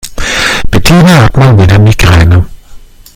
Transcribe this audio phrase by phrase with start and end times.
[0.71, 2.43] Bettina hat mal wieder Migräne.